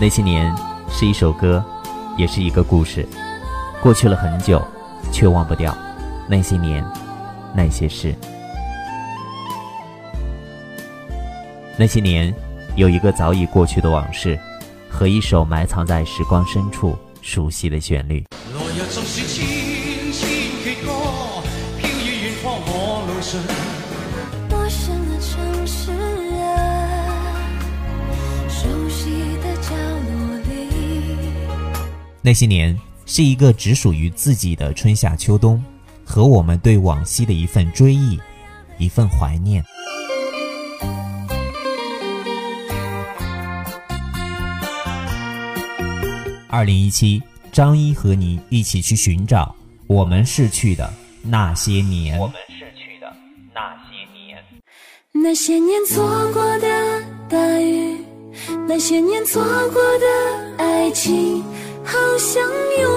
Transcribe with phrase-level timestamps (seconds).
[0.00, 0.50] 那些年
[0.88, 1.62] 是一首歌，
[2.16, 3.06] 也是一个故事，
[3.82, 4.66] 过去了很久，
[5.12, 5.76] 却忘不掉。
[6.26, 6.82] 那些年，
[7.54, 8.14] 那些事。
[11.76, 12.34] 那些年，
[12.76, 14.38] 有一个早已过去的往事，
[14.88, 18.24] 和一首埋藏在时光深处熟悉的旋律。
[18.52, 18.58] 飘
[21.86, 23.59] 于远方我路上。
[32.22, 35.62] 那些年是一个只属于自己的春夏秋冬，
[36.04, 38.18] 和我们对往昔的一份追忆，
[38.78, 39.64] 一份怀念。
[46.48, 49.54] 二零一七，张一和你一起去寻找
[49.86, 50.92] 我们逝去的
[51.22, 52.18] 那些年。
[52.18, 53.10] 我们逝去的
[53.54, 54.44] 那些年，
[55.12, 57.96] 那些年错过的大雨，
[58.68, 61.42] 那些年错过的爱情。
[62.20, 62.42] 相
[62.82, 62.89] 拥。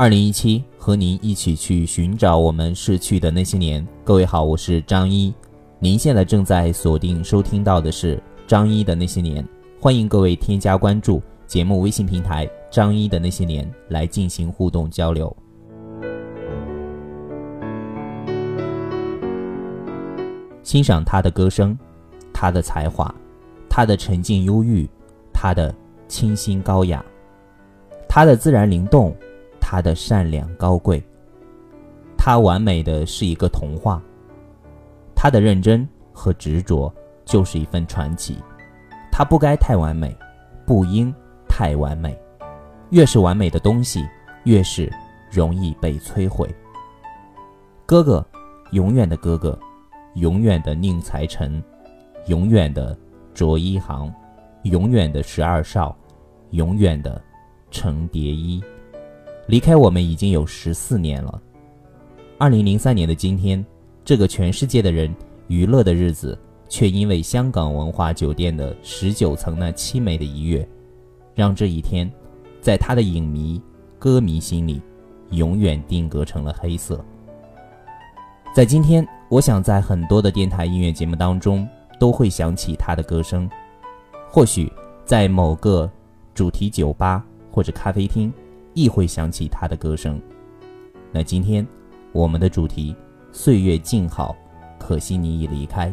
[0.00, 3.86] 二零一七，和您一起去寻找我们逝去的那些年。
[4.02, 5.30] 各位好，我是张一，
[5.78, 9.46] 您现在正在锁定收听到的是张一的那些年。
[9.78, 15.36] 欢迎各位添加关注节目微信平台“张一的那些年”来进行互动交流，
[20.62, 21.78] 欣赏他的歌声，
[22.32, 23.14] 他的才华，
[23.68, 24.88] 他的沉静忧郁，
[25.30, 25.74] 他的
[26.08, 27.04] 清新高雅，
[28.08, 29.14] 他的自然灵动。
[29.70, 31.00] 他的善良高贵，
[32.18, 34.02] 他完美的是一个童话，
[35.14, 36.92] 他的认真和执着
[37.24, 38.36] 就是一份传奇。
[39.12, 40.12] 他不该太完美，
[40.66, 41.14] 不应
[41.48, 42.18] 太完美。
[42.90, 44.04] 越是完美的东西，
[44.42, 44.92] 越是
[45.30, 46.52] 容易被摧毁。
[47.86, 48.26] 哥哥，
[48.72, 49.56] 永远的哥哥，
[50.14, 51.62] 永远的宁财臣，
[52.26, 52.98] 永远的
[53.34, 54.12] 卓一航，
[54.64, 55.96] 永远的十二少，
[56.50, 57.22] 永远的
[57.70, 58.60] 程蝶衣。
[59.50, 61.42] 离开我们已经有十四年了。
[62.38, 63.64] 二零零三年的今天，
[64.04, 65.12] 这个全世界的人
[65.48, 66.38] 娱乐的日子，
[66.68, 70.66] 却因为香港文化酒店的十九层那凄美的一跃，
[71.34, 72.08] 让这一天，
[72.60, 73.60] 在他的影迷、
[73.98, 74.80] 歌迷心里，
[75.30, 77.04] 永远定格成了黑色。
[78.54, 81.66] 在今天，我想在很多的电台音乐节目当中，
[81.98, 83.50] 都会响起他的歌声。
[84.28, 84.72] 或许
[85.04, 85.90] 在某个
[86.34, 88.32] 主题酒吧或者咖啡厅。
[88.74, 90.20] 亦会想起他的歌声。
[91.12, 91.66] 那今天，
[92.12, 92.94] 我们的主题
[93.32, 94.36] 《岁月静好》，
[94.80, 95.92] 可惜你已离开。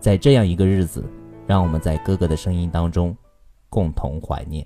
[0.00, 1.04] 在这样一个日子，
[1.46, 3.16] 让我们在哥哥的声音当中，
[3.68, 4.64] 共同怀念。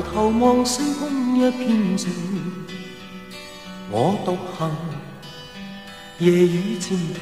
[0.00, 2.08] 抬头望星空一片静，
[3.90, 4.70] 我独行，
[6.18, 7.18] 夜雨渐停。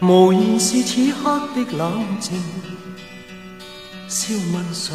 [0.00, 2.42] 无言是此刻的冷静，
[4.08, 4.94] 笑问谁，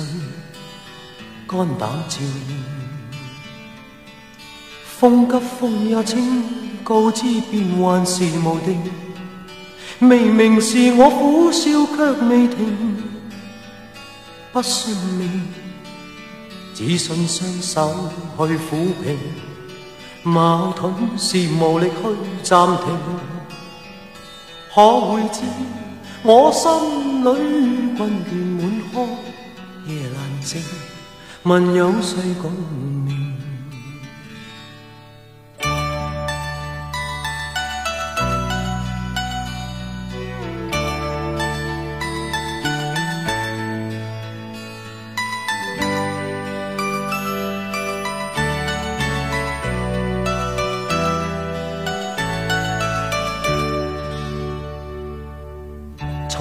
[1.46, 2.18] 肝胆照
[2.50, 2.64] 应。
[4.84, 6.44] 风急风也清，
[6.84, 8.82] 告知变幻是无定，
[10.00, 13.03] 明明是我苦笑却未停。
[14.54, 15.42] 不信命，
[16.76, 18.08] 只信双手
[18.48, 19.18] 去抚平。
[20.22, 22.86] 矛盾是无力去暂停，
[24.72, 25.42] 可会知
[26.22, 26.70] 我心
[27.26, 29.06] 里困倦满腔，
[29.88, 30.62] 夜难静。
[31.42, 32.52] 问有谁共。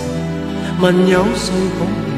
[0.81, 2.16] 问有谁共？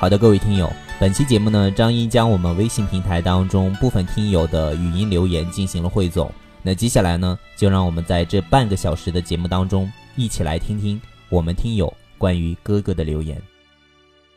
[0.00, 0.68] 好的，各位听友，
[0.98, 6.28] 本期节目呢，张英将我们微信平台当中部分听友的语音留言进行了汇总。
[6.60, 11.00] 那接下来呢，就让我们在这半个小时的节目当中，一起来听听
[11.30, 13.40] 我们听友关于哥哥的留言。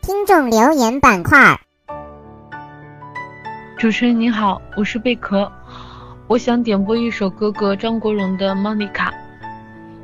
[0.03, 1.59] 听众留言板块。
[3.81, 5.51] 主持人您好，我是贝壳，
[6.27, 9.09] 我想点播一首哥哥张国荣的《Monica》。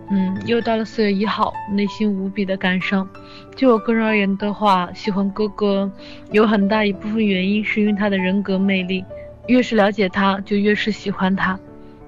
[0.10, 3.08] 嗯，又到了四月一号，内心无比的感伤。
[3.56, 5.92] 就我个人而言的话，喜欢哥哥
[6.32, 9.06] 有很大一部分原因是因为他的人格魅力。
[9.46, 11.60] 越是了解他，就越是喜欢他。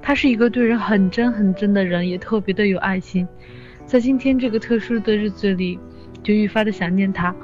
[0.02, 3.28] 他是一个对人很真很真的人，也特别的有爱心。
[3.86, 5.78] 在今天这个特殊的日子里，
[6.24, 7.36] 就愈发的想念他。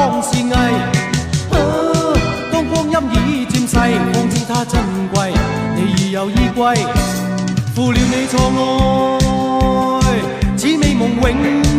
[0.00, 0.54] 艺，
[2.50, 4.80] 当光阴已渐逝，方知它珍
[5.12, 5.32] 贵。
[5.76, 6.74] 你已有依归，
[7.74, 11.69] 负了你错爱，此美梦永。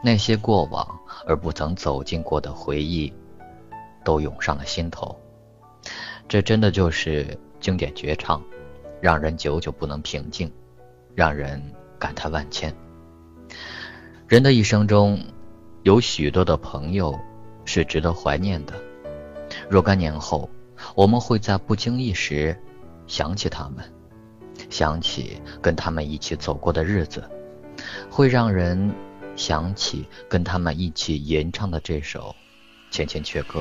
[0.01, 0.87] 那些过往
[1.27, 3.13] 而不曾走进过的回忆，
[4.05, 5.19] 都涌上了心头。
[6.29, 8.41] 这真的就是经典绝唱，
[9.01, 10.49] 让人久久不能平静，
[11.17, 11.61] 让人
[11.99, 12.73] 感叹万千。
[14.29, 15.19] 人的一生中，
[15.83, 17.19] 有许多的朋友
[17.65, 18.75] 是值得怀念的。
[19.69, 20.49] 若干年后，
[20.95, 22.57] 我们会在不经意时
[23.07, 23.85] 想起他们，
[24.71, 27.23] 想起跟他们一起走过的日子，
[28.11, 28.93] 会让人
[29.37, 32.35] 想起跟他们一起吟唱的这首
[32.95, 33.61] 《千千阙歌》。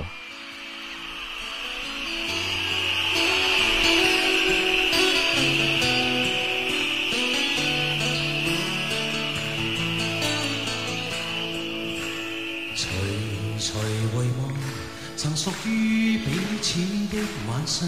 [15.43, 16.79] 属于彼此
[17.13, 17.85] 的晚上，